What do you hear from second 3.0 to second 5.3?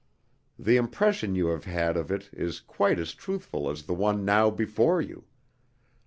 truthful as the one now before you.